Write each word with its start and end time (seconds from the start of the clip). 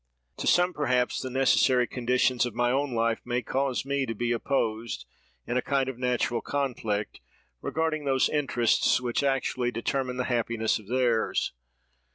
To 0.37 0.47
some, 0.47 0.73
perhaps, 0.73 1.21
the 1.21 1.29
necessary 1.29 1.85
conditions 1.85 2.43
of 2.47 2.55
my 2.55 2.71
own 2.71 2.95
life 2.95 3.19
may 3.23 3.43
cause 3.43 3.85
me 3.85 4.07
to 4.07 4.15
be 4.15 4.31
opposed, 4.31 5.05
in 5.45 5.57
a 5.57 5.61
kind 5.61 5.87
of 5.87 5.99
natural 5.99 6.41
conflict, 6.41 7.19
regarding 7.61 8.05
those 8.05 8.27
interests 8.27 8.99
which 8.99 9.21
actually 9.21 9.69
determine 9.69 10.17
the 10.17 10.23
happiness 10.23 10.79
of 10.79 10.87
theirs. 10.87 11.53